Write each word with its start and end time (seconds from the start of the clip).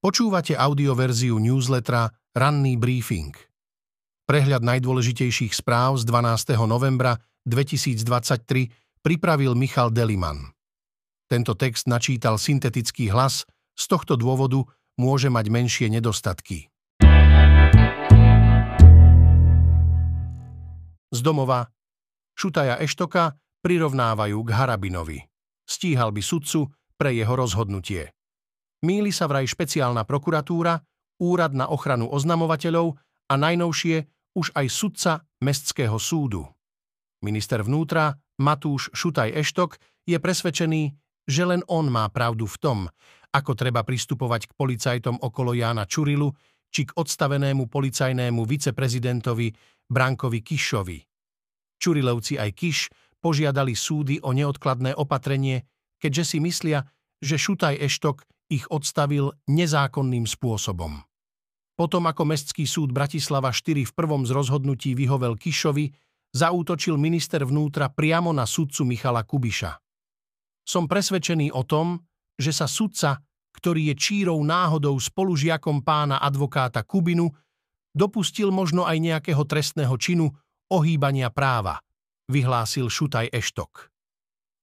Počúvate 0.00 0.56
audioverziu 0.56 1.36
newslettera 1.36 2.08
Ranný 2.32 2.80
briefing. 2.80 3.36
Prehľad 4.24 4.64
najdôležitejších 4.64 5.52
správ 5.52 6.00
z 6.00 6.08
12. 6.08 6.56
novembra 6.64 7.20
2023 7.44 9.04
pripravil 9.04 9.52
Michal 9.52 9.92
Deliman. 9.92 10.56
Tento 11.28 11.52
text 11.52 11.84
načítal 11.84 12.40
syntetický 12.40 13.12
hlas, 13.12 13.44
z 13.76 13.84
tohto 13.92 14.16
dôvodu 14.16 14.64
môže 14.96 15.28
mať 15.28 15.52
menšie 15.52 15.92
nedostatky. 15.92 16.72
Z 21.12 21.20
domova 21.20 21.68
Šutaja 22.32 22.80
Eštoka 22.80 23.36
prirovnávajú 23.60 24.48
k 24.48 24.50
Harabinovi. 24.56 25.20
Stíhal 25.68 26.08
by 26.16 26.24
sudcu 26.24 26.72
pre 26.96 27.12
jeho 27.12 27.36
rozhodnutie. 27.36 28.16
Míli 28.80 29.12
sa 29.12 29.28
vraj 29.28 29.44
špeciálna 29.44 30.08
prokuratúra, 30.08 30.80
Úrad 31.20 31.52
na 31.52 31.68
ochranu 31.68 32.08
oznamovateľov 32.08 32.96
a 33.28 33.34
najnovšie 33.36 34.08
už 34.32 34.56
aj 34.56 34.66
sudca 34.72 35.12
Mestského 35.44 36.00
súdu. 36.00 36.48
Minister 37.20 37.60
vnútra 37.60 38.16
Matúš 38.40 38.88
Šutaj 38.96 39.36
Eštok 39.36 39.76
je 40.08 40.16
presvedčený, 40.16 40.96
že 41.28 41.42
len 41.44 41.60
on 41.68 41.92
má 41.92 42.08
pravdu 42.08 42.48
v 42.48 42.56
tom, 42.56 42.78
ako 43.36 43.52
treba 43.52 43.84
pristupovať 43.84 44.48
k 44.48 44.56
policajtom 44.56 45.20
okolo 45.20 45.52
Jána 45.52 45.84
Čurilu 45.84 46.32
či 46.72 46.88
k 46.88 46.96
odstavenému 46.96 47.68
policajnému 47.68 48.48
viceprezidentovi 48.48 49.52
Brankovi 49.92 50.40
Kišovi. 50.40 50.98
Čurilovci 51.76 52.40
aj 52.40 52.50
Kiš 52.56 52.78
požiadali 53.20 53.76
súdy 53.76 54.16
o 54.24 54.32
neodkladné 54.32 54.96
opatrenie, 54.96 55.68
keďže 56.00 56.24
si 56.24 56.38
myslia, 56.40 56.80
že 57.20 57.36
Šutaj 57.36 57.76
Eštok 57.76 58.24
ich 58.50 58.66
odstavil 58.68 59.30
nezákonným 59.46 60.26
spôsobom. 60.26 61.00
Potom 61.78 62.04
ako 62.04 62.28
Mestský 62.28 62.68
súd 62.68 62.92
Bratislava 62.92 63.54
4 63.54 63.88
v 63.88 63.92
prvom 63.96 64.26
z 64.28 64.36
rozhodnutí 64.36 64.92
vyhovel 64.92 65.38
Kišovi, 65.38 65.88
zaútočil 66.34 67.00
minister 67.00 67.40
vnútra 67.46 67.88
priamo 67.88 68.34
na 68.36 68.44
sudcu 68.44 68.84
Michala 68.84 69.24
Kubiša. 69.24 69.80
Som 70.60 70.84
presvedčený 70.84 71.56
o 71.56 71.64
tom, 71.64 71.96
že 72.36 72.52
sa 72.52 72.68
sudca, 72.68 73.24
ktorý 73.56 73.90
je 73.90 73.94
čírou 73.96 74.38
náhodou 74.44 74.94
spolužiakom 75.00 75.80
pána 75.80 76.20
advokáta 76.20 76.84
Kubinu, 76.84 77.32
dopustil 77.90 78.54
možno 78.54 78.86
aj 78.86 79.00
nejakého 79.00 79.42
trestného 79.48 79.96
činu 79.96 80.30
ohýbania 80.70 81.32
práva, 81.34 81.82
vyhlásil 82.30 82.86
Šutaj 82.86 83.34
Eštok. 83.34 83.90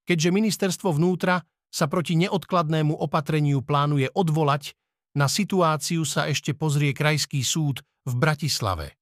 Keďže 0.07 0.29
ministerstvo 0.31 0.95
vnútra 0.95 1.43
sa 1.67 1.85
proti 1.91 2.15
neodkladnému 2.15 2.95
opatreniu 2.95 3.61
plánuje 3.61 4.11
odvolať, 4.13 4.73
na 5.17 5.25
situáciu 5.25 6.05
sa 6.05 6.29
ešte 6.29 6.53
pozrie 6.53 6.93
Krajský 6.93 7.41
súd 7.41 7.81
v 8.05 8.13
Bratislave. 8.15 8.93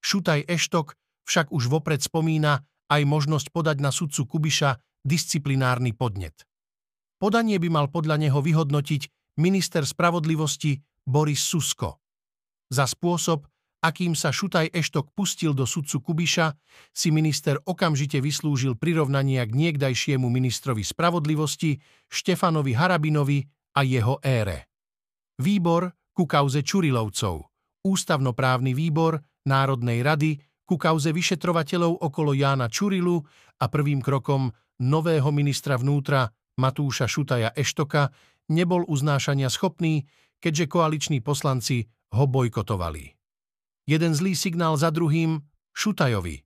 Šutaj 0.00 0.48
Eštok 0.48 0.96
však 1.28 1.52
už 1.52 1.68
vopred 1.68 2.00
spomína 2.00 2.64
aj 2.88 3.02
možnosť 3.04 3.52
podať 3.52 3.76
na 3.84 3.92
sudcu 3.92 4.24
Kubiša 4.26 4.80
disciplinárny 5.04 5.92
podnet. 5.92 6.48
Podanie 7.20 7.60
by 7.60 7.68
mal 7.70 7.86
podľa 7.86 8.18
neho 8.18 8.40
vyhodnotiť 8.42 9.36
minister 9.38 9.86
spravodlivosti 9.86 10.82
Boris 11.06 11.44
Susko. 11.44 12.02
Za 12.72 12.88
spôsob, 12.88 13.46
akým 13.82 14.14
sa 14.14 14.30
Šutaj 14.30 14.70
Eštok 14.70 15.10
pustil 15.12 15.52
do 15.52 15.66
sudcu 15.66 15.98
Kubiša, 15.98 16.54
si 16.94 17.10
minister 17.10 17.58
okamžite 17.58 18.22
vyslúžil 18.22 18.78
prirovnania 18.78 19.42
k 19.44 19.52
niekdajšiemu 19.52 20.30
ministrovi 20.30 20.86
spravodlivosti 20.86 21.82
Štefanovi 22.06 22.72
Harabinovi 22.78 23.42
a 23.74 23.82
jeho 23.82 24.22
ére. 24.22 24.70
Výbor 25.42 25.90
ku 26.14 26.24
kauze 26.24 26.62
Čurilovcov, 26.62 27.52
Ústavnoprávny 27.82 28.78
výbor 28.78 29.18
Národnej 29.42 30.06
rady 30.06 30.38
ku 30.62 30.78
kauze 30.78 31.10
vyšetrovateľov 31.10 31.98
okolo 31.98 32.30
Jána 32.30 32.70
Čurilu 32.70 33.18
a 33.58 33.66
prvým 33.66 33.98
krokom 33.98 34.54
nového 34.78 35.34
ministra 35.34 35.74
vnútra 35.74 36.30
Matúša 36.62 37.10
Šutaja 37.10 37.50
Eštoka 37.58 38.14
nebol 38.54 38.86
uznášania 38.86 39.50
schopný, 39.50 40.06
keďže 40.38 40.70
koaliční 40.70 41.18
poslanci 41.18 41.90
ho 42.14 42.24
bojkotovali. 42.30 43.21
Jeden 43.88 44.14
zlý 44.14 44.38
signál 44.38 44.78
za 44.78 44.94
druhým 44.94 45.42
Šutajovi. 45.74 46.42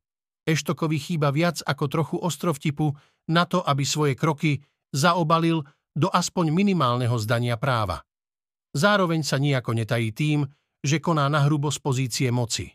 Eštokovi 0.47 0.97
chýba 0.97 1.35
viac 1.35 1.61
ako 1.67 1.85
trochu 1.91 2.17
ostrovtipu 2.23 2.95
na 3.29 3.45
to, 3.45 3.61
aby 3.67 3.83
svoje 3.83 4.15
kroky 4.15 4.63
zaobalil 4.95 5.67
do 5.97 6.07
aspoň 6.09 6.55
minimálneho 6.55 7.17
zdania 7.19 7.59
práva. 7.59 8.05
Zároveň 8.77 9.25
sa 9.27 9.41
nijako 9.41 9.75
netají 9.75 10.13
tým, 10.13 10.47
že 10.85 11.03
koná 11.03 11.27
na 11.27 11.43
hrubo 11.49 11.73
z 11.73 11.81
pozície 11.81 12.29
moci. 12.31 12.71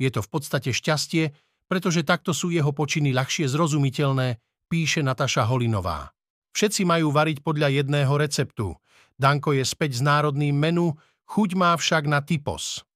Je 0.00 0.10
to 0.10 0.24
v 0.24 0.28
podstate 0.32 0.72
šťastie, 0.72 1.30
pretože 1.68 2.02
takto 2.02 2.32
sú 2.32 2.48
jeho 2.48 2.72
počiny 2.72 3.12
ľahšie 3.12 3.46
zrozumiteľné, 3.46 4.40
píše 4.72 5.04
Nataša 5.04 5.44
Holinová. 5.46 6.16
Všetci 6.56 6.82
majú 6.88 7.12
variť 7.12 7.44
podľa 7.44 7.68
jedného 7.84 8.10
receptu. 8.16 8.74
Danko 9.20 9.52
je 9.52 9.62
späť 9.62 10.00
s 10.00 10.02
národným 10.02 10.56
menu, 10.56 10.96
chuť 11.28 11.50
má 11.54 11.76
však 11.76 12.08
na 12.08 12.24
typos. 12.24 12.87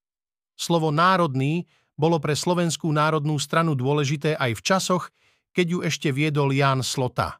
Slovo 0.53 0.93
národný 0.93 1.65
bolo 1.93 2.17
pre 2.17 2.33
Slovenskú 2.33 2.89
národnú 2.89 3.37
stranu 3.37 3.77
dôležité 3.77 4.33
aj 4.37 4.51
v 4.57 4.61
časoch, 4.61 5.03
keď 5.53 5.65
ju 5.69 5.79
ešte 5.85 6.09
viedol 6.09 6.49
Ján 6.53 6.81
Slota. 6.81 7.37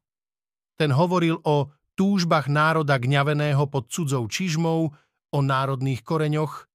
Ten 0.77 0.93
hovoril 0.93 1.41
o 1.41 1.73
túžbách 1.93 2.49
národa 2.49 2.97
gňaveného 2.97 3.65
pod 3.69 3.89
cudzou 3.89 4.25
čižmou, 4.25 4.89
o 5.33 5.39
národných 5.41 6.05
koreňoch 6.05 6.69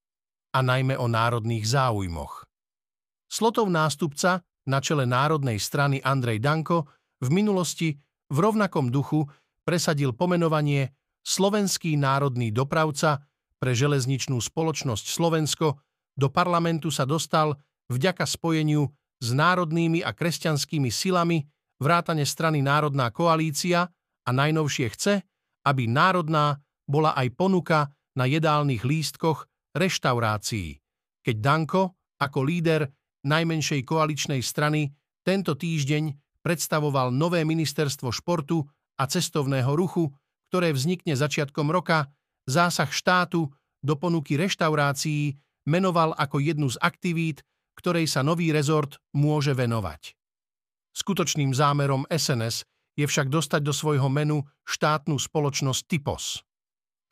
a 0.54 0.58
najmä 0.58 0.98
o 0.98 1.06
národných 1.06 1.62
záujmoch. 1.62 2.50
Slotov 3.30 3.70
nástupca 3.70 4.42
na 4.66 4.78
čele 4.82 5.06
Národnej 5.06 5.62
strany 5.62 6.02
Andrej 6.02 6.42
Danko 6.42 6.90
v 7.22 7.28
minulosti 7.30 7.94
v 8.28 8.38
rovnakom 8.38 8.90
duchu 8.90 9.24
presadil 9.62 10.12
pomenovanie 10.12 10.92
Slovenský 11.22 11.94
národný 11.94 12.50
dopravca 12.50 13.22
pre 13.60 13.72
železničnú 13.76 14.38
spoločnosť 14.40 15.06
Slovensko 15.06 15.78
do 16.18 16.26
parlamentu 16.26 16.90
sa 16.90 17.06
dostal 17.06 17.54
vďaka 17.86 18.26
spojeniu 18.26 18.90
s 19.22 19.28
národnými 19.30 20.02
a 20.02 20.10
kresťanskými 20.10 20.90
silami 20.90 21.46
vrátane 21.78 22.26
strany 22.26 22.58
Národná 22.58 23.14
koalícia 23.14 23.86
a 24.26 24.30
najnovšie 24.34 24.86
chce, 24.98 25.14
aby 25.62 25.86
národná 25.86 26.58
bola 26.90 27.14
aj 27.14 27.28
ponuka 27.38 27.86
na 28.18 28.26
jedálnych 28.26 28.82
lístkoch 28.82 29.46
reštaurácií, 29.78 30.82
keď 31.22 31.36
Danko 31.38 31.82
ako 32.18 32.38
líder 32.42 32.90
najmenšej 33.22 33.86
koaličnej 33.86 34.42
strany 34.42 34.90
tento 35.22 35.54
týždeň 35.54 36.18
predstavoval 36.42 37.14
nové 37.14 37.46
ministerstvo 37.46 38.10
športu 38.10 38.66
a 38.98 39.04
cestovného 39.06 39.70
ruchu, 39.76 40.10
ktoré 40.50 40.74
vznikne 40.74 41.14
začiatkom 41.14 41.68
roka, 41.70 42.10
zásah 42.48 42.88
štátu 42.88 43.52
do 43.78 43.94
ponuky 43.94 44.34
reštaurácií 44.34 45.36
menoval 45.68 46.16
ako 46.16 46.40
jednu 46.40 46.72
z 46.72 46.80
aktivít, 46.80 47.44
ktorej 47.76 48.08
sa 48.08 48.24
nový 48.24 48.48
rezort 48.50 48.96
môže 49.12 49.52
venovať. 49.52 50.16
Skutočným 50.96 51.52
zámerom 51.52 52.08
SNS 52.08 52.64
je 52.98 53.06
však 53.06 53.28
dostať 53.30 53.60
do 53.62 53.70
svojho 53.70 54.08
menu 54.10 54.42
štátnu 54.66 55.14
spoločnosť 55.20 55.82
Typos. 55.86 56.42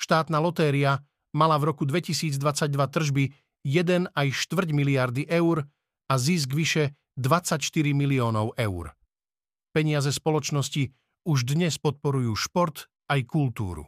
Štátna 0.01 0.43
lotéria 0.43 0.99
mala 1.37 1.61
v 1.61 1.71
roku 1.71 1.87
2022 1.87 2.41
tržby 2.73 3.25
1 3.63 4.11
aj 4.11 4.29
4 4.33 4.75
miliardy 4.75 5.29
eur 5.31 5.63
a 6.11 6.15
zisk 6.19 6.51
vyše 6.57 6.97
24 7.15 7.63
miliónov 7.95 8.57
eur. 8.59 8.97
Peniaze 9.71 10.11
spoločnosti 10.11 10.91
už 11.29 11.39
dnes 11.47 11.77
podporujú 11.79 12.33
šport 12.35 12.91
aj 13.07 13.21
kultúru. 13.29 13.87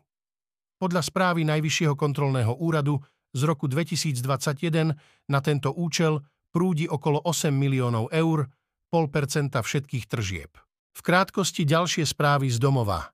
Podľa 0.79 1.03
správy 1.03 1.43
Najvyššieho 1.43 1.99
kontrolného 1.99 2.55
úradu 2.55 3.03
z 3.33 3.41
roku 3.45 3.69
2021 3.69 4.97
na 5.29 5.39
tento 5.45 5.73
účel 5.73 6.25
prúdi 6.53 6.89
okolo 6.89 7.21
8 7.25 7.53
miliónov 7.53 8.09
eur, 8.13 8.49
0,5% 8.93 9.53
všetkých 9.61 10.05
tržieb. 10.09 10.57
V 10.97 11.01
krátkosti 11.05 11.69
ďalšie 11.69 12.09
správy 12.09 12.49
z 12.49 12.59
domova. 12.59 13.13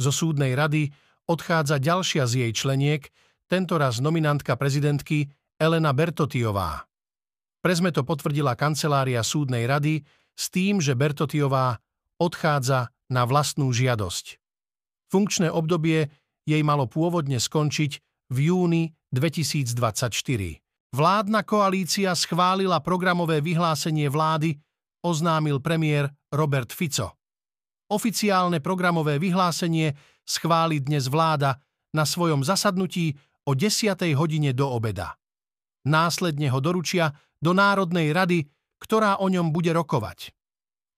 Zo 0.00 0.14
súdnej 0.14 0.54
rady 0.54 0.88
odchádza 1.28 1.82
ďalšia 1.82 2.24
z 2.24 2.46
jej 2.46 2.52
členiek, 2.54 3.02
tentoraz 3.50 3.98
nominantka 3.98 4.54
prezidentky 4.54 5.28
Elena 5.60 5.92
Bertotiová. 5.92 6.86
Prezme 7.60 7.92
to 7.92 8.06
potvrdila 8.06 8.56
kancelária 8.56 9.20
súdnej 9.20 9.68
rady 9.68 10.00
s 10.32 10.48
tým, 10.48 10.80
že 10.80 10.96
Bertotiová 10.96 11.76
odchádza 12.16 12.88
na 13.12 13.28
vlastnú 13.28 13.68
žiadosť. 13.68 14.40
Funkčné 15.10 15.52
obdobie 15.52 16.08
jej 16.48 16.62
malo 16.64 16.88
pôvodne 16.88 17.36
skončiť 17.36 18.00
v 18.32 18.38
júni 18.48 18.96
2024. 19.10 20.62
Vládna 20.90 21.42
koalícia 21.42 22.14
schválila 22.14 22.82
programové 22.82 23.42
vyhlásenie 23.42 24.10
vlády, 24.10 24.58
oznámil 25.02 25.62
premiér 25.62 26.10
Robert 26.30 26.70
Fico. 26.70 27.18
Oficiálne 27.90 28.62
programové 28.62 29.18
vyhlásenie 29.18 29.94
schváli 30.22 30.78
dnes 30.78 31.10
vláda 31.10 31.58
na 31.90 32.06
svojom 32.06 32.46
zasadnutí 32.46 33.18
o 33.46 33.58
10. 33.58 33.98
hodine 34.14 34.54
do 34.54 34.70
obeda. 34.70 35.18
Následne 35.86 36.46
ho 36.52 36.62
doručia 36.62 37.10
do 37.42 37.50
Národnej 37.50 38.14
rady, 38.14 38.46
ktorá 38.78 39.18
o 39.18 39.26
ňom 39.26 39.50
bude 39.50 39.74
rokovať. 39.74 40.30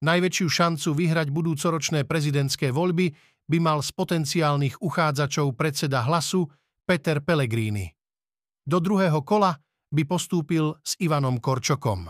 Najväčšiu 0.02 0.48
šancu 0.50 0.88
vyhrať 0.98 1.30
budúcoročné 1.30 2.04
prezidentské 2.04 2.74
voľby 2.74 3.14
by 3.46 3.58
mal 3.62 3.78
z 3.80 3.94
potenciálnych 3.94 4.82
uchádzačov 4.82 5.54
predseda 5.54 6.02
hlasu 6.02 6.50
Peter 6.82 7.22
Pellegrini. 7.22 8.01
Do 8.62 8.78
druhého 8.78 9.26
kola 9.26 9.58
by 9.90 10.02
postúpil 10.06 10.78
s 10.86 10.94
Ivanom 11.02 11.42
Korčokom. 11.42 12.06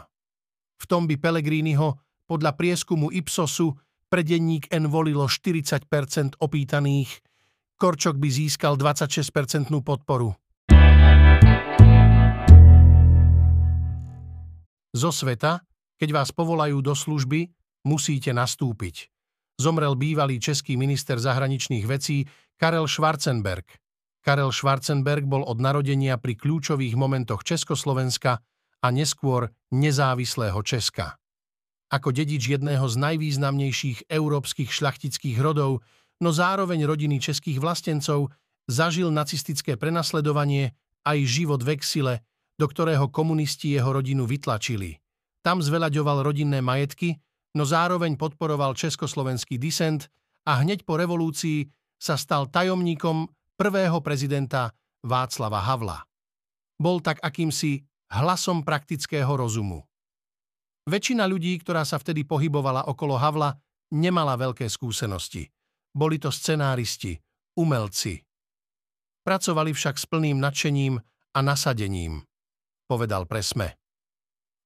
V 0.77 0.85
tom 0.85 1.09
by 1.09 1.17
Pellegriniho 1.17 1.97
podľa 2.29 2.53
prieskumu 2.53 3.09
Ipsosu 3.09 3.73
pre 4.13 4.21
denník 4.21 4.69
N 4.69 4.93
volilo 4.93 5.25
40 5.25 5.89
opýtaných, 6.37 7.11
Korčok 7.81 8.21
by 8.21 8.29
získal 8.29 8.77
26% 8.77 9.73
podporu. 9.81 10.37
Zo 14.93 15.09
sveta, 15.11 15.65
keď 15.97 16.09
vás 16.13 16.31
povolajú 16.37 16.85
do 16.85 16.93
služby, 16.93 17.49
musíte 17.89 18.31
nastúpiť. 18.37 19.09
Zomrel 19.57 19.97
bývalý 19.97 20.37
český 20.37 20.77
minister 20.77 21.17
zahraničných 21.17 21.89
vecí 21.89 22.29
Karel 22.61 22.85
Schwarzenberg. 22.85 23.82
Karel 24.23 24.55
Schwarzenberg 24.55 25.27
bol 25.27 25.43
od 25.43 25.59
narodenia 25.59 26.15
pri 26.17 26.39
kľúčových 26.39 26.95
momentoch 26.95 27.43
Československa 27.43 28.39
a 28.83 28.87
neskôr 28.95 29.51
nezávislého 29.75 30.59
Česka. 30.63 31.19
Ako 31.93 32.15
dedič 32.15 32.49
jedného 32.49 32.87
z 32.89 32.97
najvýznamnejších 32.97 34.09
európskych 34.09 34.71
šľachtických 34.73 35.37
rodov, 35.43 35.85
no 36.23 36.31
zároveň 36.31 36.87
rodiny 36.89 37.21
českých 37.21 37.61
vlastencov, 37.61 38.33
zažil 38.71 39.11
nacistické 39.11 39.75
prenasledovanie 39.77 40.73
aj 41.03 41.19
život 41.27 41.61
v 41.67 41.77
exile, 41.77 42.23
do 42.57 42.71
ktorého 42.71 43.11
komunisti 43.11 43.75
jeho 43.75 43.91
rodinu 43.91 44.25
vytlačili. 44.25 45.03
Tam 45.43 45.59
zveľaďoval 45.59 46.23
rodinné 46.23 46.63
majetky, 46.63 47.19
no 47.59 47.67
zároveň 47.67 48.15
podporoval 48.15 48.79
československý 48.79 49.59
disent 49.59 50.07
a 50.47 50.63
hneď 50.63 50.87
po 50.87 50.95
revolúcii 50.95 51.67
sa 51.99 52.15
stal 52.15 52.47
tajomníkom 52.49 53.27
prvého 53.63 54.03
prezidenta 54.03 54.75
Václava 55.07 55.63
Havla. 55.63 56.03
Bol 56.83 56.99
tak 56.99 57.23
akýmsi 57.23 57.79
hlasom 58.11 58.67
praktického 58.67 59.31
rozumu. 59.39 59.87
Väčšina 60.91 61.31
ľudí, 61.31 61.63
ktorá 61.63 61.87
sa 61.87 62.03
vtedy 62.03 62.27
pohybovala 62.27 62.91
okolo 62.91 63.15
Havla, 63.15 63.55
nemala 63.95 64.35
veľké 64.35 64.67
skúsenosti. 64.67 65.47
Boli 65.95 66.19
to 66.19 66.35
scenáristi, 66.35 67.15
umelci. 67.55 68.19
Pracovali 69.23 69.71
však 69.71 69.95
s 69.95 70.11
plným 70.11 70.43
nadšením 70.43 70.99
a 71.31 71.39
nasadením 71.39 72.27
povedal 72.91 73.31
presme. 73.31 73.79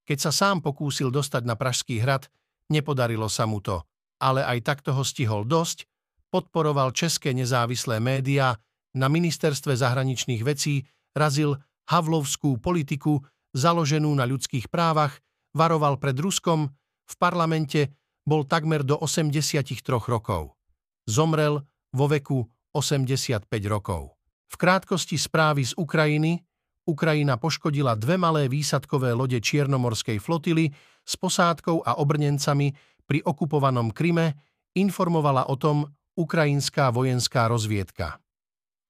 Keď 0.09 0.19
sa 0.19 0.33
sám 0.33 0.65
pokúsil 0.65 1.13
dostať 1.13 1.45
na 1.45 1.53
Pražský 1.53 2.01
hrad, 2.01 2.33
nepodarilo 2.73 3.29
sa 3.29 3.45
mu 3.45 3.61
to, 3.61 3.85
ale 4.25 4.41
aj 4.41 4.59
tak 4.65 4.79
toho 4.81 5.05
stihol 5.05 5.45
dosť, 5.45 5.85
podporoval 6.33 6.97
české 6.97 7.37
nezávislé 7.37 8.01
médiá, 8.01 8.57
na 8.97 9.13
ministerstve 9.13 9.77
zahraničných 9.77 10.41
vecí 10.41 10.89
razil 11.13 11.61
havlovskú 11.87 12.57
politiku 12.59 13.21
založenú 13.53 14.11
na 14.17 14.25
ľudských 14.25 14.73
právach, 14.73 15.21
varoval 15.53 16.01
pred 16.01 16.17
Ruskom, 16.17 16.73
v 17.07 17.15
parlamente 17.21 17.95
bol 18.27 18.43
takmer 18.43 18.83
do 18.83 18.99
83 18.99 19.63
rokov. 20.11 20.59
Zomrel 21.07 21.63
vo 21.95 22.07
veku 22.11 22.43
85 22.75 23.47
rokov. 23.71 24.19
V 24.51 24.55
krátkosti 24.59 25.15
správy 25.15 25.63
z 25.63 25.73
Ukrajiny 25.79 26.43
Ukrajina 26.87 27.35
poškodila 27.35 27.99
dve 27.99 28.15
malé 28.15 28.47
výsadkové 28.47 29.11
lode 29.11 29.39
Čiernomorskej 29.43 30.23
flotily 30.23 30.71
s 31.03 31.15
posádkou 31.19 31.83
a 31.83 31.99
obrnencami 31.99 32.71
pri 33.07 33.23
okupovanom 33.27 33.91
Kryme, 33.91 34.39
informovala 34.75 35.51
o 35.51 35.55
tom 35.59 35.87
ukrajinská 36.15 36.91
vojenská 36.95 37.51
rozviedka. 37.51 38.23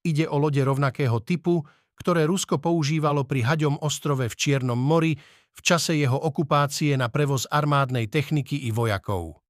Ide 0.07 0.23
o 0.31 0.39
lode 0.39 0.63
rovnakého 0.63 1.19
typu, 1.19 1.67
ktoré 1.99 2.23
Rusko 2.23 2.63
používalo 2.63 3.27
pri 3.27 3.43
Haďom 3.43 3.83
ostrove 3.83 4.23
v 4.31 4.35
Čiernom 4.39 4.79
mori 4.79 5.19
v 5.51 5.59
čase 5.59 5.99
jeho 5.99 6.15
okupácie 6.15 6.95
na 6.95 7.11
prevoz 7.11 7.43
armádnej 7.51 8.07
techniky 8.07 8.55
i 8.63 8.71
vojakov. 8.71 9.43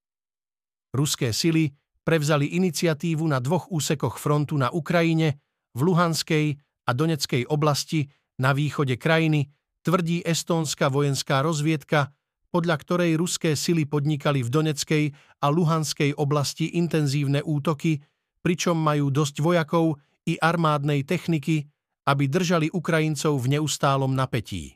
Ruské 0.98 1.30
sily 1.30 1.70
prevzali 2.02 2.58
iniciatívu 2.58 3.22
na 3.28 3.38
dvoch 3.38 3.70
úsekoch 3.70 4.18
frontu 4.18 4.58
na 4.58 4.74
Ukrajine, 4.74 5.38
v 5.78 5.94
Luhanskej 5.94 6.58
a 6.88 6.92
Doneckej 6.96 7.46
oblasti 7.54 8.10
na 8.42 8.56
východe 8.58 8.98
krajiny, 8.98 9.54
tvrdí 9.86 10.26
estónska 10.26 10.90
vojenská 10.90 11.46
rozviedka, 11.46 12.10
podľa 12.50 12.76
ktorej 12.82 13.20
ruské 13.20 13.54
sily 13.54 13.86
podnikali 13.86 14.42
v 14.42 14.50
Doneckej 14.50 15.04
a 15.44 15.48
Luhanskej 15.54 16.18
oblasti 16.18 16.80
intenzívne 16.80 17.46
útoky, 17.46 18.02
pričom 18.42 18.80
majú 18.80 19.14
dosť 19.14 19.44
vojakov 19.44 20.00
i 20.28 20.36
armádnej 20.36 21.08
techniky, 21.08 21.72
aby 22.04 22.28
držali 22.28 22.68
Ukrajincov 22.76 23.40
v 23.40 23.58
neustálom 23.58 24.12
napätí. 24.12 24.76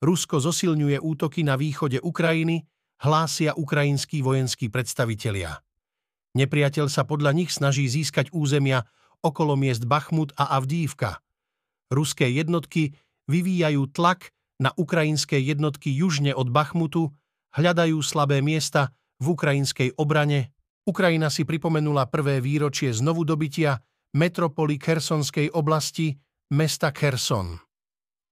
Rusko 0.00 0.40
zosilňuje 0.40 0.98
útoky 0.98 1.44
na 1.44 1.60
východe 1.60 2.00
Ukrajiny, 2.00 2.64
hlásia 3.04 3.54
ukrajinskí 3.54 4.24
vojenskí 4.24 4.72
predstavitelia. 4.72 5.60
Nepriateľ 6.32 6.88
sa 6.88 7.04
podľa 7.04 7.36
nich 7.36 7.52
snaží 7.52 7.86
získať 7.86 8.32
územia 8.32 8.88
okolo 9.20 9.54
miest 9.54 9.84
Bachmut 9.84 10.32
a 10.40 10.56
Avdívka– 10.56 11.16
Ruské 11.92 12.32
jednotky 12.32 12.96
vyvíjajú 13.28 13.92
tlak 13.92 14.32
na 14.56 14.72
ukrajinské 14.72 15.36
jednotky 15.36 15.92
južne 15.92 16.32
od 16.32 16.48
Bachmutu, 16.48 17.12
hľadajú 17.52 18.00
slabé 18.00 18.40
miesta 18.40 18.96
v 19.20 19.36
ukrajinskej 19.36 20.00
obrane. 20.00 20.56
Ukrajina 20.88 21.28
si 21.28 21.44
pripomenula 21.44 22.08
prvé 22.08 22.40
výročie 22.40 22.90
znovu 22.96 23.28
dobytia 23.28 23.76
metropoly 24.12 24.76
Kersonskej 24.76 25.52
oblasti, 25.56 26.12
mesta 26.52 26.92
Kerson. 26.92 27.56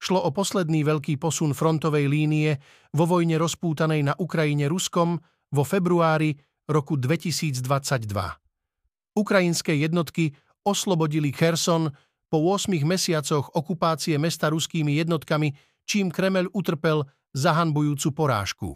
Šlo 0.01 0.25
o 0.25 0.31
posledný 0.33 0.81
veľký 0.81 1.21
posun 1.21 1.53
frontovej 1.53 2.09
línie 2.09 2.57
vo 2.97 3.05
vojne 3.05 3.37
rozpútanej 3.37 4.01
na 4.01 4.15
Ukrajine 4.17 4.69
Ruskom 4.69 5.21
vo 5.53 5.63
februári 5.65 6.37
roku 6.69 6.97
2022. 6.97 8.09
Ukrajinské 9.17 9.77
jednotky 9.77 10.33
oslobodili 10.65 11.33
Kherson 11.33 11.93
po 12.33 12.39
8 12.41 12.73
mesiacoch 12.87 13.53
okupácie 13.53 14.17
mesta 14.17 14.49
ruskými 14.49 14.97
jednotkami, 15.03 15.53
čím 15.85 16.09
Kremel 16.09 16.49
utrpel 16.55 17.05
zahanbujúcu 17.35 18.09
porážku. 18.15 18.69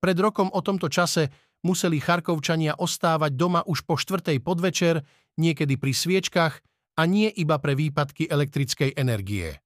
Pred 0.00 0.16
rokom 0.18 0.48
o 0.50 0.60
tomto 0.64 0.88
čase 0.88 1.28
museli 1.60 2.00
Charkovčania 2.00 2.74
ostávať 2.80 3.36
doma 3.36 3.60
už 3.68 3.84
po 3.84 4.00
štvrtej 4.00 4.40
podvečer, 4.40 5.04
niekedy 5.40 5.80
pri 5.80 5.96
sviečkach 5.96 6.60
a 7.00 7.02
nie 7.08 7.32
iba 7.32 7.56
pre 7.56 7.72
výpadky 7.72 8.28
elektrickej 8.28 8.92
energie. 9.00 9.56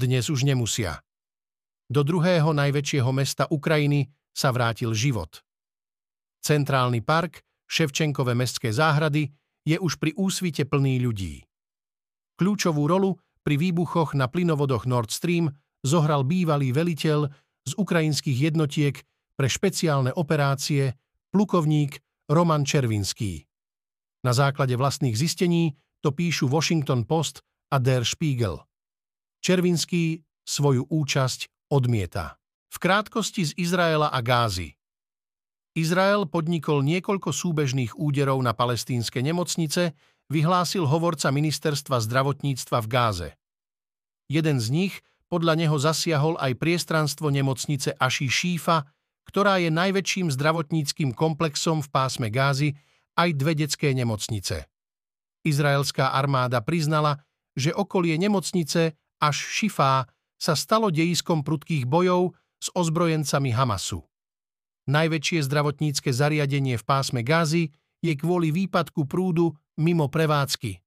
Dnes 0.00 0.32
už 0.32 0.48
nemusia. 0.48 1.04
Do 1.90 2.00
druhého 2.00 2.56
najväčšieho 2.56 3.10
mesta 3.12 3.44
Ukrajiny 3.52 4.08
sa 4.32 4.48
vrátil 4.48 4.96
život. 4.96 5.44
Centrálny 6.40 7.04
park, 7.04 7.44
Ševčenkové 7.68 8.32
mestské 8.32 8.72
záhrady, 8.72 9.28
je 9.68 9.76
už 9.76 10.00
pri 10.00 10.16
úsvite 10.16 10.64
plný 10.64 11.04
ľudí. 11.04 11.44
Kľúčovú 12.40 12.88
rolu 12.88 13.20
pri 13.44 13.60
výbuchoch 13.60 14.16
na 14.16 14.32
plynovodoch 14.32 14.88
Nord 14.88 15.12
Stream 15.12 15.52
zohral 15.84 16.24
bývalý 16.24 16.72
veliteľ 16.72 17.28
z 17.68 17.72
ukrajinských 17.76 18.48
jednotiek 18.48 18.96
pre 19.36 19.48
špeciálne 19.48 20.16
operácie 20.16 20.96
plukovník 21.28 22.00
Roman 22.32 22.64
Červinský. 22.64 23.49
Na 24.20 24.36
základe 24.36 24.76
vlastných 24.76 25.16
zistení 25.16 25.76
to 26.04 26.12
píšu 26.12 26.48
Washington 26.48 27.08
Post 27.08 27.40
a 27.72 27.80
Der 27.80 28.04
Spiegel. 28.04 28.60
Červinský 29.40 30.20
svoju 30.44 30.84
účasť 30.88 31.72
odmieta. 31.72 32.36
V 32.68 32.76
krátkosti 32.76 33.48
z 33.48 33.52
Izraela 33.56 34.12
a 34.12 34.20
Gázy. 34.20 34.76
Izrael 35.72 36.26
podnikol 36.26 36.82
niekoľko 36.82 37.30
súbežných 37.30 37.96
úderov 37.96 38.42
na 38.42 38.52
palestínske 38.52 39.22
nemocnice, 39.22 39.94
vyhlásil 40.28 40.84
hovorca 40.84 41.30
ministerstva 41.30 42.02
zdravotníctva 42.04 42.78
v 42.82 42.86
Gáze. 42.90 43.28
Jeden 44.30 44.58
z 44.58 44.68
nich 44.70 44.94
podľa 45.30 45.54
neho 45.54 45.78
zasiahol 45.78 46.34
aj 46.42 46.58
priestranstvo 46.58 47.30
nemocnice 47.30 47.94
Aši 47.94 48.26
Šífa, 48.26 48.82
ktorá 49.30 49.62
je 49.62 49.70
najväčším 49.70 50.30
zdravotníckým 50.34 51.14
komplexom 51.14 51.86
v 51.86 51.88
pásme 51.88 52.28
Gázy, 52.34 52.74
aj 53.20 53.36
dve 53.36 53.52
detské 53.52 53.92
nemocnice. 53.92 54.64
Izraelská 55.44 56.16
armáda 56.16 56.64
priznala, 56.64 57.20
že 57.52 57.76
okolie 57.76 58.16
nemocnice 58.16 58.96
až 59.20 59.36
Šifá 59.36 60.08
sa 60.40 60.54
stalo 60.56 60.88
dejiskom 60.88 61.44
prudkých 61.44 61.84
bojov 61.84 62.32
s 62.60 62.72
ozbrojencami 62.72 63.52
Hamasu. 63.52 64.00
Najväčšie 64.88 65.44
zdravotnícke 65.44 66.08
zariadenie 66.10 66.80
v 66.80 66.84
pásme 66.84 67.20
Gázy 67.20 67.68
je 68.00 68.16
kvôli 68.16 68.48
výpadku 68.48 69.04
prúdu 69.04 69.52
mimo 69.76 70.08
prevádzky. 70.08 70.80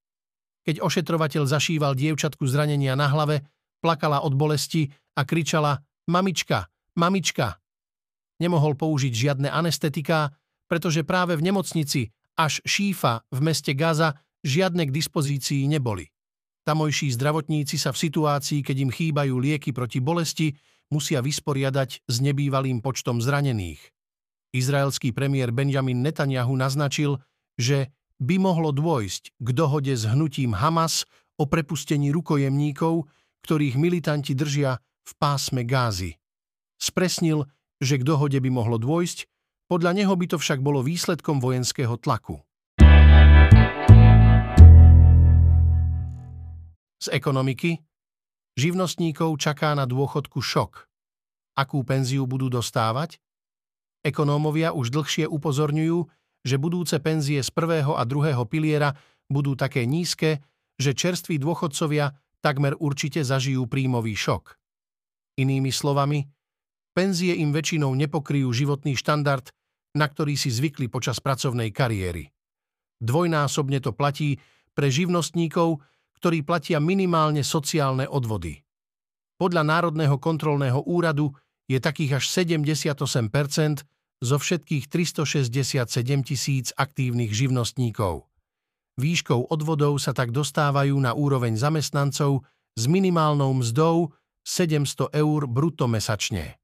Keď 0.65 0.81
ošetrovateľ 0.81 1.45
zašíval 1.45 1.93
dievčatku 1.93 2.49
zranenia 2.49 2.97
na 2.97 3.05
hlave, 3.09 3.45
plakala 3.83 4.25
od 4.25 4.33
bolesti 4.33 4.89
a 5.13 5.21
kričala 5.27 5.85
Mamička, 6.09 6.67
mamička. 6.99 7.63
Nemohol 8.43 8.75
použiť 8.75 9.13
žiadne 9.13 9.47
anestetiká, 9.47 10.35
pretože 10.67 11.07
práve 11.07 11.39
v 11.39 11.45
nemocnici 11.47 12.11
až 12.37 12.61
Šífa 12.65 13.25
v 13.29 13.39
meste 13.41 13.73
Gaza 13.77 14.17
žiadne 14.43 14.89
k 14.89 14.95
dispozícii 14.95 15.65
neboli. 15.69 16.09
Tamojší 16.63 17.11
zdravotníci 17.15 17.75
sa 17.75 17.91
v 17.91 18.01
situácii, 18.07 18.63
keď 18.63 18.77
im 18.87 18.91
chýbajú 18.91 19.35
lieky 19.35 19.75
proti 19.75 19.99
bolesti, 19.99 20.55
musia 20.87 21.19
vysporiadať 21.19 22.07
s 22.07 22.15
nebývalým 22.23 22.79
počtom 22.79 23.19
zranených. 23.19 23.81
Izraelský 24.53 25.11
premiér 25.11 25.49
Benjamin 25.49 26.05
Netanyahu 26.05 26.53
naznačil, 26.55 27.19
že 27.57 27.89
by 28.21 28.37
mohlo 28.39 28.69
dôjsť 28.71 29.35
k 29.41 29.49
dohode 29.51 29.91
s 29.91 30.05
hnutím 30.05 30.53
Hamas 30.53 31.09
o 31.41 31.49
prepustení 31.49 32.13
rukojemníkov, 32.13 33.09
ktorých 33.43 33.75
militanti 33.75 34.37
držia 34.37 34.79
v 35.03 35.11
pásme 35.19 35.67
Gázy. 35.67 36.15
Spresnil, 36.79 37.49
že 37.83 37.99
k 37.99 38.07
dohode 38.07 38.39
by 38.39 38.49
mohlo 38.53 38.79
dôjsť, 38.79 39.27
podľa 39.73 39.97
neho 39.97 40.13
by 40.13 40.29
to 40.29 40.37
však 40.37 40.61
bolo 40.61 40.85
výsledkom 40.85 41.41
vojenského 41.41 41.97
tlaku. 41.97 42.37
Z 47.01 47.09
ekonomiky 47.09 47.81
živnostníkov 48.53 49.33
čaká 49.41 49.73
na 49.73 49.89
dôchodku 49.89 50.45
šok. 50.45 50.85
Akú 51.57 51.81
penziu 51.81 52.29
budú 52.29 52.53
dostávať? 52.53 53.17
Ekonómovia 54.05 54.77
už 54.77 54.93
dlhšie 54.93 55.25
upozorňujú, 55.25 56.05
že 56.45 56.61
budúce 56.61 57.01
penzie 57.01 57.41
z 57.41 57.49
prvého 57.49 57.97
a 57.97 58.05
druhého 58.05 58.45
piliera 58.45 58.93
budú 59.25 59.57
také 59.57 59.89
nízke, 59.89 60.45
že 60.77 60.93
čerství 60.93 61.41
dôchodcovia 61.41 62.13
takmer 62.45 62.77
určite 62.77 63.25
zažijú 63.25 63.65
príjmový 63.65 64.13
šok. 64.13 64.53
Inými 65.41 65.73
slovami, 65.73 66.29
penzie 66.93 67.41
im 67.41 67.49
väčšinou 67.49 67.89
nepokryjú 67.97 68.53
životný 68.53 68.93
štandard, 68.93 69.49
na 69.93 70.05
ktorý 70.09 70.33
si 70.37 70.49
zvykli 70.49 70.89
počas 70.89 71.21
pracovnej 71.21 71.69
kariéry. 71.69 72.29
Dvojnásobne 73.01 73.79
to 73.81 73.93
platí 73.93 74.41
pre 74.73 74.89
živnostníkov, 74.89 75.81
ktorí 76.17 76.41
platia 76.41 76.81
minimálne 76.81 77.45
sociálne 77.45 78.09
odvody. 78.09 78.63
Podľa 79.37 79.63
Národného 79.65 80.17
kontrolného 80.17 80.81
úradu 80.87 81.35
je 81.67 81.77
takých 81.77 82.23
až 82.23 82.25
78% 82.31 83.83
zo 84.23 84.37
všetkých 84.39 84.87
367 84.87 85.83
tisíc 86.23 86.71
aktívnych 86.79 87.35
živnostníkov. 87.35 88.23
Výškou 88.95 89.49
odvodov 89.49 89.99
sa 89.99 90.13
tak 90.13 90.31
dostávajú 90.31 90.95
na 90.95 91.11
úroveň 91.17 91.57
zamestnancov 91.57 92.45
s 92.77 92.83
minimálnou 92.85 93.51
mzdou 93.59 94.13
700 94.45 95.11
eur 95.11 95.49
bruto 95.49 95.89
mesačne. 95.89 96.61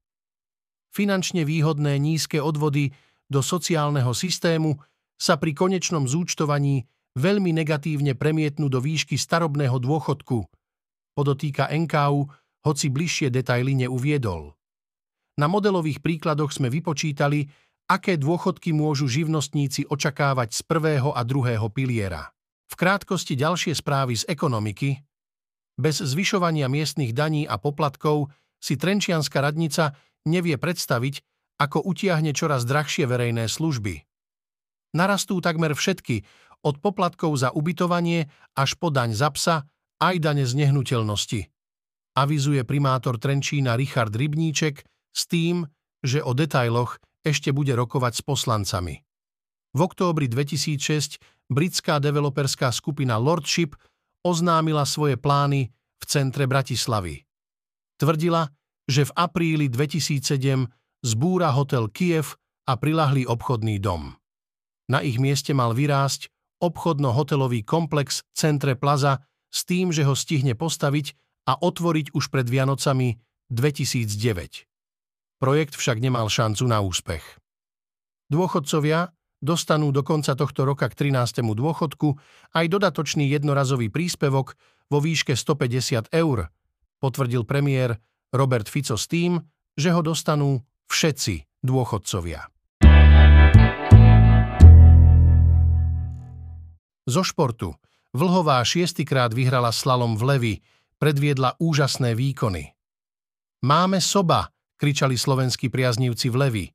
Finančne 0.90 1.46
výhodné 1.46 1.98
nízke 1.98 2.40
odvody 2.42 2.90
do 3.30 3.40
sociálneho 3.40 4.10
systému 4.10 4.74
sa 5.14 5.38
pri 5.38 5.54
konečnom 5.54 6.04
zúčtovaní 6.04 6.84
veľmi 7.14 7.54
negatívne 7.54 8.18
premietnú 8.18 8.66
do 8.66 8.82
výšky 8.82 9.14
starobného 9.14 9.78
dôchodku, 9.78 10.44
podotýka 11.14 11.70
NKU, 11.70 12.26
hoci 12.66 12.86
bližšie 12.92 13.32
detaily 13.32 13.86
neuviedol. 13.86 14.52
Na 15.40 15.48
modelových 15.48 16.04
príkladoch 16.04 16.52
sme 16.52 16.68
vypočítali, 16.68 17.48
aké 17.88 18.20
dôchodky 18.20 18.76
môžu 18.76 19.08
živnostníci 19.08 19.88
očakávať 19.88 20.52
z 20.52 20.60
prvého 20.68 21.10
a 21.16 21.24
druhého 21.24 21.66
piliera. 21.72 22.30
V 22.70 22.74
krátkosti 22.78 23.34
ďalšie 23.34 23.74
správy 23.74 24.14
z 24.20 24.24
ekonomiky. 24.30 25.00
Bez 25.80 25.98
zvyšovania 26.04 26.68
miestnych 26.68 27.16
daní 27.16 27.48
a 27.48 27.56
poplatkov 27.56 28.30
si 28.60 28.76
Trenčianská 28.76 29.40
radnica 29.40 29.96
nevie 30.28 30.60
predstaviť, 30.60 31.24
ako 31.60 31.84
utiahne 31.84 32.32
čoraz 32.32 32.64
drahšie 32.64 33.04
verejné 33.04 33.44
služby. 33.44 34.08
Narastú 34.96 35.44
takmer 35.44 35.76
všetky, 35.76 36.24
od 36.64 36.80
poplatkov 36.80 37.36
za 37.36 37.52
ubytovanie 37.52 38.28
až 38.56 38.76
po 38.80 38.88
daň 38.88 39.12
za 39.12 39.28
psa, 39.32 39.56
aj 40.00 40.16
dane 40.20 40.44
z 40.48 40.56
nehnuteľnosti. 40.56 41.40
Avizuje 42.16 42.64
primátor 42.64 43.20
Trenčína 43.20 43.76
Richard 43.76 44.12
Rybníček 44.12 44.82
s 45.12 45.22
tým, 45.28 45.68
že 46.00 46.24
o 46.24 46.32
detailoch 46.32 46.98
ešte 47.20 47.52
bude 47.52 47.76
rokovať 47.76 48.12
s 48.18 48.22
poslancami. 48.24 48.94
V 49.76 49.80
októbri 49.84 50.26
2006 50.26 51.20
britská 51.52 52.02
developerská 52.02 52.72
skupina 52.74 53.20
Lordship 53.20 53.76
oznámila 54.26 54.82
svoje 54.88 55.14
plány 55.20 55.70
v 56.00 56.04
centre 56.08 56.48
Bratislavy. 56.48 57.22
Tvrdila, 58.00 58.48
že 58.88 59.06
v 59.06 59.12
apríli 59.14 59.66
2007 59.68 60.66
zbúra 61.00 61.52
hotel 61.52 61.88
Kiev 61.88 62.36
a 62.68 62.76
prilahlý 62.76 63.24
obchodný 63.26 63.80
dom. 63.80 64.16
Na 64.90 65.00
ich 65.00 65.22
mieste 65.22 65.54
mal 65.54 65.72
vyrásť 65.72 66.28
obchodno-hotelový 66.60 67.64
komplex 67.64 68.26
Centre 68.36 68.76
Plaza 68.76 69.24
s 69.48 69.64
tým, 69.64 69.90
že 69.90 70.04
ho 70.04 70.14
stihne 70.14 70.54
postaviť 70.54 71.16
a 71.48 71.56
otvoriť 71.56 72.12
už 72.12 72.28
pred 72.28 72.46
Vianocami 72.46 73.16
2009. 73.48 74.68
Projekt 75.40 75.74
však 75.74 75.98
nemal 75.98 76.28
šancu 76.28 76.64
na 76.68 76.84
úspech. 76.84 77.24
Dôchodcovia 78.28 79.10
dostanú 79.40 79.88
do 79.90 80.04
konca 80.04 80.36
tohto 80.36 80.68
roka 80.68 80.86
k 80.92 81.10
13. 81.10 81.42
dôchodku 81.42 82.20
aj 82.52 82.66
dodatočný 82.68 83.26
jednorazový 83.32 83.88
príspevok 83.88 84.54
vo 84.92 85.00
výške 85.00 85.32
150 85.32 86.12
eur, 86.12 86.52
potvrdil 87.00 87.48
premiér 87.48 87.96
Robert 88.30 88.68
Fico 88.68 89.00
s 89.00 89.08
tým, 89.08 89.40
že 89.74 89.90
ho 89.90 90.04
dostanú 90.04 90.60
všetci 90.90 91.62
dôchodcovia. 91.62 92.50
Zo 97.06 97.22
športu. 97.22 97.78
Vlhová 98.10 98.58
šiestikrát 98.66 99.30
vyhrala 99.30 99.70
slalom 99.70 100.18
v 100.18 100.22
Levi, 100.34 100.54
predviedla 100.98 101.54
úžasné 101.62 102.18
výkony. 102.18 102.74
Máme 103.62 104.02
soba, 104.02 104.50
kričali 104.74 105.14
slovenskí 105.14 105.70
priaznivci 105.70 106.26
v 106.26 106.36
Levi. 106.36 106.66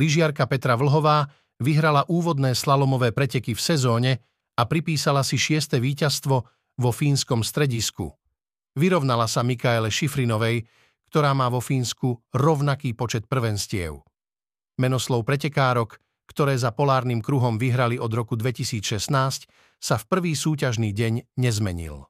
Lyžiarka 0.00 0.48
Petra 0.48 0.80
Vlhová 0.80 1.28
vyhrala 1.60 2.08
úvodné 2.08 2.56
slalomové 2.56 3.12
preteky 3.12 3.52
v 3.52 3.60
sezóne 3.60 4.12
a 4.56 4.64
pripísala 4.64 5.20
si 5.20 5.36
šieste 5.36 5.76
víťazstvo 5.76 6.36
vo 6.78 6.90
fínskom 6.90 7.44
stredisku. 7.44 8.08
Vyrovnala 8.78 9.28
sa 9.28 9.44
Mikaele 9.44 9.92
Šifrinovej, 9.92 10.64
ktorá 11.08 11.32
má 11.32 11.48
vo 11.48 11.64
Fínsku 11.64 12.20
rovnaký 12.36 12.92
počet 12.92 13.24
prvenstiev. 13.24 14.04
Menoslov 14.78 15.24
pretekárok, 15.24 15.98
ktoré 16.28 16.54
za 16.54 16.70
polárnym 16.70 17.24
kruhom 17.24 17.56
vyhrali 17.56 17.96
od 17.96 18.12
roku 18.12 18.36
2016, 18.36 19.48
sa 19.80 19.96
v 19.96 20.04
prvý 20.06 20.32
súťažný 20.36 20.92
deň 20.92 21.40
nezmenil. 21.40 22.06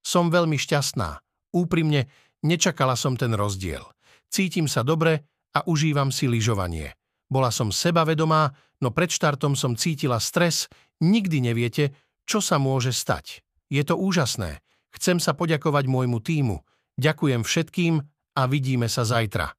Som 0.00 0.32
veľmi 0.32 0.56
šťastná. 0.56 1.20
Úprimne, 1.52 2.08
nečakala 2.40 2.96
som 2.96 3.14
ten 3.14 3.36
rozdiel. 3.36 3.84
Cítim 4.32 4.64
sa 4.64 4.80
dobre 4.80 5.28
a 5.52 5.64
užívam 5.68 6.08
si 6.08 6.24
lyžovanie. 6.24 6.96
Bola 7.28 7.52
som 7.52 7.68
sebavedomá, 7.68 8.56
no 8.80 8.88
pred 8.88 9.12
štartom 9.12 9.52
som 9.52 9.76
cítila 9.76 10.16
stres, 10.16 10.72
nikdy 11.04 11.44
neviete, 11.44 11.92
čo 12.24 12.40
sa 12.40 12.56
môže 12.56 12.92
stať. 12.96 13.44
Je 13.68 13.84
to 13.84 14.00
úžasné. 14.00 14.64
Chcem 14.96 15.20
sa 15.20 15.36
poďakovať 15.36 15.84
môjmu 15.84 16.18
týmu, 16.24 16.64
Ďakujem 16.98 17.46
všetkým 17.46 17.94
a 18.34 18.42
vidíme 18.50 18.90
sa 18.90 19.06
zajtra. 19.06 19.54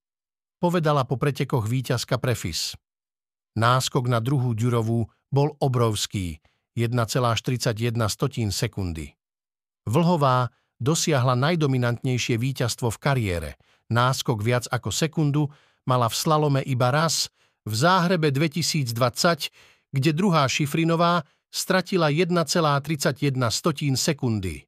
Povedala 0.60 1.08
po 1.08 1.16
pretekoch 1.16 1.64
víťazka 1.72 2.20
Prefis. 2.20 2.76
Náskok 3.56 4.12
na 4.12 4.20
druhú 4.20 4.52
ďurovú 4.52 5.08
bol 5.32 5.56
obrovský, 5.64 6.44
1,41 6.76 7.96
sekundy. 8.52 9.16
Vlhová 9.88 10.52
dosiahla 10.84 11.40
najdominantnejšie 11.40 12.36
víťazstvo 12.36 12.92
v 12.92 12.98
kariére. 13.00 13.52
Náskok 13.88 14.44
viac 14.44 14.68
ako 14.68 14.92
sekundu 14.92 15.48
mala 15.88 16.12
v 16.12 16.16
slalome 16.20 16.62
iba 16.68 16.92
raz, 16.92 17.32
v 17.64 17.74
záhrebe 17.74 18.36
2020, 18.36 18.92
kde 19.96 20.10
druhá 20.12 20.44
Šifrinová 20.48 21.24
stratila 21.50 22.12
1,31 22.12 23.96
sekundy. 23.96 24.68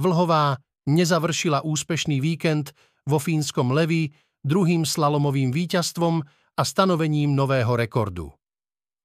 Vlhová 0.00 0.58
nezavršila 0.90 1.62
úspešný 1.62 2.18
víkend 2.18 2.74
vo 3.06 3.22
fínskom 3.22 3.70
Levi 3.70 4.10
druhým 4.42 4.82
slalomovým 4.82 5.54
víťazstvom 5.54 6.22
a 6.56 6.62
stanovením 6.66 7.32
nového 7.32 7.76
rekordu. 7.76 8.32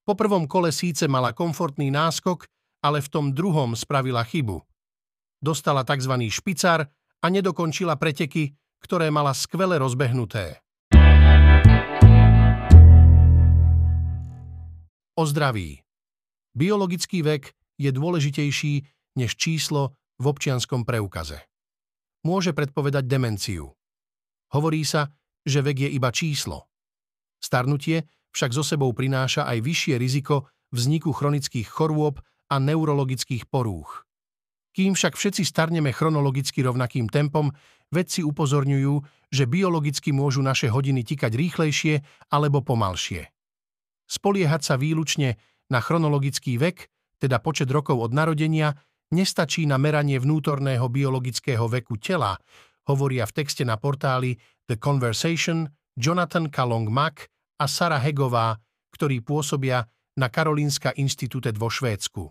Po 0.06 0.14
prvom 0.14 0.46
kole 0.46 0.70
síce 0.70 1.10
mala 1.10 1.34
komfortný 1.34 1.90
náskok, 1.90 2.46
ale 2.86 3.02
v 3.02 3.10
tom 3.10 3.26
druhom 3.34 3.74
spravila 3.74 4.22
chybu. 4.22 4.62
Dostala 5.42 5.82
tzv. 5.82 6.14
špicar 6.30 6.86
a 7.22 7.26
nedokončila 7.30 7.98
preteky, 7.98 8.54
ktoré 8.82 9.10
mala 9.10 9.34
skvele 9.34 9.82
rozbehnuté. 9.82 10.62
O 15.16 15.24
zdraví. 15.26 15.82
Biologický 16.54 17.24
vek 17.24 17.56
je 17.80 17.90
dôležitejší 17.90 18.74
než 19.16 19.36
číslo 19.40 19.96
v 20.20 20.26
občianskom 20.28 20.84
preukaze. 20.86 21.40
Môže 22.26 22.58
predpovedať 22.58 23.06
demenciu. 23.06 23.78
Hovorí 24.50 24.82
sa, 24.82 25.14
že 25.46 25.62
vek 25.62 25.86
je 25.86 25.90
iba 25.94 26.10
číslo. 26.10 26.66
Starnutie 27.38 28.10
však 28.34 28.50
zo 28.50 28.66
sebou 28.66 28.90
prináša 28.98 29.46
aj 29.46 29.62
vyššie 29.62 29.96
riziko 30.02 30.50
vzniku 30.74 31.14
chronických 31.14 31.70
chorôb 31.70 32.18
a 32.50 32.56
neurologických 32.58 33.46
porúch. 33.46 34.04
Kým 34.76 34.98
však 34.98 35.16
všetci 35.16 35.48
starneme 35.48 35.94
chronologicky 35.94 36.60
rovnakým 36.66 37.08
tempom, 37.08 37.54
vedci 37.94 38.26
upozorňujú, 38.26 38.94
že 39.32 39.48
biologicky 39.48 40.12
môžu 40.12 40.44
naše 40.44 40.68
hodiny 40.68 41.06
tikať 41.06 41.32
rýchlejšie 41.32 42.04
alebo 42.34 42.60
pomalšie. 42.60 43.32
Spoliehať 44.10 44.62
sa 44.68 44.76
výlučne 44.76 45.40
na 45.72 45.80
chronologický 45.80 46.60
vek, 46.60 46.92
teda 47.24 47.40
počet 47.40 47.72
rokov 47.72 48.02
od 48.04 48.12
narodenia, 48.12 48.76
nestačí 49.14 49.68
na 49.70 49.78
meranie 49.78 50.18
vnútorného 50.18 50.88
biologického 50.90 51.68
veku 51.70 52.00
tela, 52.00 52.40
hovoria 52.90 53.26
v 53.26 53.36
texte 53.44 53.66
na 53.66 53.78
portáli 53.78 54.38
The 54.66 54.78
Conversation 54.78 55.70
Jonathan 55.98 56.50
Kalong 56.50 56.90
Mack 56.90 57.30
a 57.62 57.66
Sara 57.66 58.02
Hegová, 58.02 58.58
ktorí 58.94 59.22
pôsobia 59.22 59.86
na 60.16 60.32
Karolínska 60.32 60.96
inštitúte 60.96 61.52
vo 61.56 61.68
Švédsku. 61.68 62.24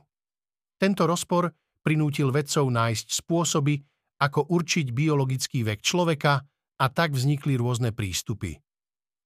Tento 0.81 1.02
rozpor 1.04 1.52
prinútil 1.85 2.33
vedcov 2.33 2.73
nájsť 2.73 3.07
spôsoby, 3.12 3.85
ako 4.25 4.49
určiť 4.49 4.90
biologický 4.90 5.61
vek 5.69 5.85
človeka 5.85 6.40
a 6.81 6.87
tak 6.88 7.12
vznikli 7.12 7.61
rôzne 7.61 7.93
prístupy. 7.93 8.57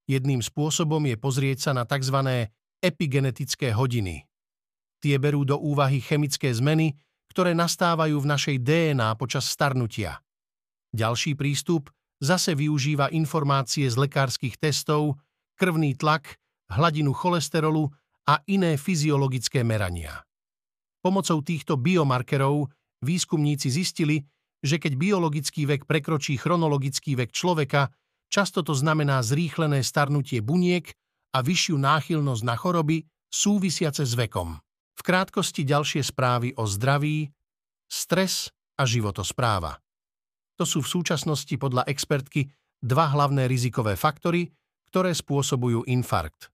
Jedným 0.09 0.43
spôsobom 0.43 1.05
je 1.07 1.17
pozrieť 1.21 1.71
sa 1.71 1.73
na 1.77 1.85
tzv. 1.85 2.49
epigenetické 2.83 3.71
hodiny. 3.77 4.27
Tie 4.99 5.15
berú 5.23 5.47
do 5.47 5.55
úvahy 5.55 6.03
chemické 6.03 6.51
zmeny, 6.51 6.99
ktoré 7.39 7.55
nastávajú 7.55 8.19
v 8.19 8.31
našej 8.35 8.57
DNA 8.67 9.15
počas 9.15 9.47
starnutia. 9.47 10.19
Ďalší 10.91 11.39
prístup 11.39 11.87
zase 12.19 12.59
využíva 12.59 13.15
informácie 13.15 13.87
z 13.87 13.95
lekárskych 13.95 14.59
testov, 14.59 15.23
krvný 15.55 15.95
tlak, 15.95 16.35
hladinu 16.67 17.15
cholesterolu 17.15 17.95
a 18.27 18.43
iné 18.51 18.75
fyziologické 18.75 19.63
merania. 19.63 20.27
Pomocou 20.99 21.39
týchto 21.47 21.79
biomarkerov 21.79 22.75
výskumníci 23.07 23.71
zistili, 23.71 24.19
že 24.59 24.83
keď 24.83 24.99
biologický 24.99 25.63
vek 25.63 25.87
prekročí 25.87 26.35
chronologický 26.43 27.15
vek 27.15 27.31
človeka, 27.31 27.95
často 28.27 28.67
to 28.67 28.75
znamená 28.75 29.23
zrýchlené 29.23 29.87
starnutie 29.87 30.43
buniek 30.43 30.91
a 31.31 31.47
vyššiu 31.47 31.79
náchylnosť 31.79 32.43
na 32.43 32.59
choroby 32.59 33.07
súvisiace 33.31 34.03
s 34.03 34.19
vekom. 34.19 34.59
V 34.99 35.01
krátkosti 35.07 35.63
ďalšie 35.63 36.03
správy 36.03 36.59
o 36.59 36.67
zdraví, 36.67 37.31
stres 37.87 38.51
a 38.75 38.83
životospráva. 38.83 39.79
To 40.59 40.67
sú 40.67 40.83
v 40.83 40.91
súčasnosti 40.91 41.55
podľa 41.55 41.87
expertky 41.87 42.51
dva 42.83 43.07
hlavné 43.15 43.47
rizikové 43.47 43.95
faktory, 43.95 44.51
ktoré 44.91 45.15
spôsobujú 45.15 45.87
infarkt. 45.87 46.51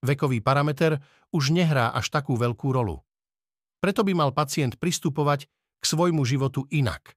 Vekový 0.00 0.40
parameter 0.40 0.96
už 1.28 1.52
nehrá 1.52 1.92
až 1.92 2.08
takú 2.08 2.40
veľkú 2.40 2.72
rolu. 2.72 3.04
Preto 3.84 4.00
by 4.00 4.16
mal 4.16 4.32
pacient 4.32 4.80
pristupovať 4.80 5.44
k 5.80 5.84
svojmu 5.84 6.24
životu 6.24 6.64
inak. 6.72 7.12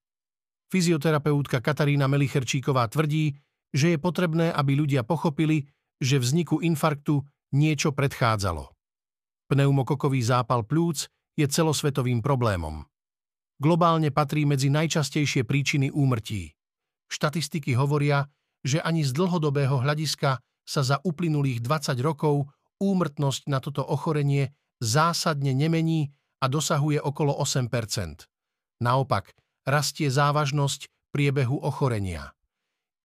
Fyzioterapeutka 0.68 1.64
Katarína 1.64 2.12
Melicherčíková 2.12 2.92
tvrdí, 2.92 3.40
že 3.72 3.96
je 3.96 3.98
potrebné, 4.00 4.52
aby 4.52 4.76
ľudia 4.76 5.08
pochopili, 5.08 5.64
že 6.04 6.20
vzniku 6.20 6.60
infarktu 6.60 7.24
niečo 7.56 7.96
predchádzalo. 7.96 8.77
Pneumokokový 9.48 10.22
zápal 10.24 10.68
plúc 10.68 11.08
je 11.40 11.48
celosvetovým 11.48 12.20
problémom. 12.20 12.84
Globálne 13.58 14.14
patrí 14.14 14.46
medzi 14.46 14.70
najčastejšie 14.70 15.48
príčiny 15.48 15.90
úmrtí. 15.90 16.54
Štatistiky 17.08 17.74
hovoria, 17.74 18.28
že 18.62 18.84
ani 18.84 19.02
z 19.02 19.16
dlhodobého 19.16 19.82
hľadiska 19.82 20.44
sa 20.68 20.82
za 20.84 21.00
uplynulých 21.02 21.64
20 21.64 21.96
rokov 22.04 22.52
úmrtnosť 22.78 23.48
na 23.50 23.64
toto 23.64 23.82
ochorenie 23.82 24.52
zásadne 24.84 25.56
nemení 25.56 26.12
a 26.44 26.46
dosahuje 26.46 27.02
okolo 27.02 27.34
8% 27.42 28.30
Naopak, 28.78 29.34
rastie 29.66 30.06
závažnosť 30.06 30.86
priebehu 31.10 31.58
ochorenia. 31.58 32.30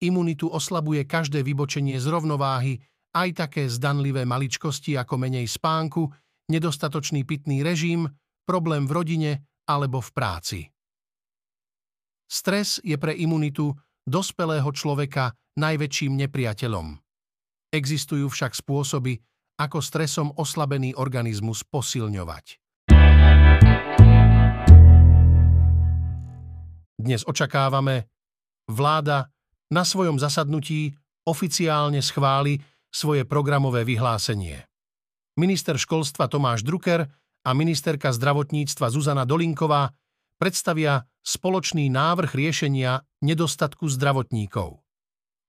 Imunitu 0.05 0.51
oslabuje 0.53 1.09
každé 1.09 1.41
vybočenie 1.41 1.97
z 1.97 2.07
rovnováhy, 2.13 2.77
aj 3.17 3.29
také 3.47 3.63
zdanlivé 3.73 4.29
maličkosti 4.29 4.99
ako 5.01 5.17
menej 5.17 5.49
spánku, 5.49 6.13
nedostatočný 6.53 7.25
pitný 7.25 7.65
režim, 7.65 8.13
problém 8.45 8.85
v 8.85 8.93
rodine 8.93 9.33
alebo 9.65 10.05
v 10.05 10.11
práci. 10.13 10.61
Stres 12.29 12.81
je 12.85 12.97
pre 13.01 13.17
imunitu 13.17 13.73
dospelého 14.05 14.69
človeka 14.73 15.33
najväčším 15.57 16.17
nepriateľom. 16.27 16.97
Existujú 17.73 18.29
však 18.29 18.53
spôsoby, 18.57 19.21
ako 19.61 19.79
stresom 19.85 20.29
oslabený 20.37 20.97
organizmus 20.97 21.65
posilňovať. 21.65 22.61
Dnes 27.03 27.23
očakávame, 27.27 28.09
vláda 28.71 29.29
na 29.73 29.83
svojom 29.83 30.17
zasadnutí 30.17 30.95
oficiálne 31.29 32.01
schváli 32.01 32.59
svoje 32.93 33.25
programové 33.29 33.85
vyhlásenie. 33.85 34.72
Minister 35.41 35.81
školstva 35.81 36.29
Tomáš 36.29 36.61
Drucker 36.61 37.09
a 37.43 37.51
ministerka 37.57 38.13
zdravotníctva 38.13 38.93
Zuzana 38.93 39.25
Dolinková 39.25 39.91
predstavia 40.37 41.09
spoločný 41.25 41.89
návrh 41.89 42.37
riešenia 42.37 43.01
nedostatku 43.25 43.89
zdravotníkov. 43.89 44.83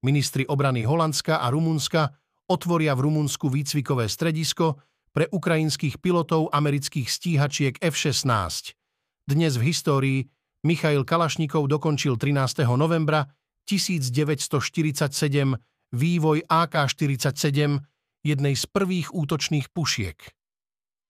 Ministri 0.04 0.48
obrany 0.48 0.88
Holandska 0.88 1.44
a 1.44 1.52
Rumunska 1.52 2.16
otvoria 2.48 2.96
v 2.96 3.12
Rumunsku 3.12 3.50
výcvikové 3.52 4.08
stredisko 4.08 4.80
pre 5.12 5.28
ukrajinských 5.30 6.00
pilotov 6.00 6.52
amerických 6.52 7.08
stíhačiek 7.08 7.76
F-16. 7.80 8.76
Dnes 9.28 9.56
v 9.60 9.64
histórii 9.68 10.20
Michail 10.64 11.04
Kalašnikov 11.04 11.68
dokončil 11.68 12.16
13. 12.16 12.64
novembra 12.76 13.28
1947 13.68 15.60
vývoj 15.94 16.38
AK-47, 16.50 17.93
jednej 18.24 18.56
z 18.58 18.66
prvých 18.68 19.12
útočných 19.14 19.70
pušiek. 19.72 20.18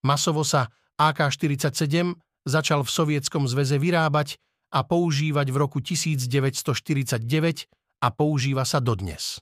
Masovo 0.04 0.44
sa 0.44 0.68
AK-47 1.00 2.14
začal 2.46 2.84
v 2.84 2.90
Sovietskom 2.90 3.48
zväze 3.48 3.80
vyrábať 3.80 4.36
a 4.74 4.86
používať 4.86 5.50
v 5.50 5.56
roku 5.56 5.78
1949 5.80 7.24
a 8.04 8.08
používa 8.12 8.68
sa 8.68 8.78
dodnes. 8.78 9.40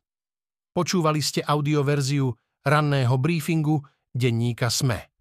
Počúvali 0.73 1.21
ste 1.21 1.45
audioverziu 1.45 2.33
ranného 2.65 3.17
briefingu 3.21 3.85
denníka 4.17 4.73
SME. 4.73 5.12